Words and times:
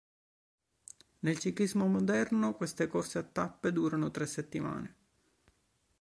Nel 1.19 1.37
ciclismo 1.37 1.85
moderno 1.85 2.55
queste 2.55 2.87
corse 2.87 3.19
a 3.19 3.21
tappe 3.21 3.71
durano 3.71 4.09
tre 4.09 4.25
settimane. 4.25 4.95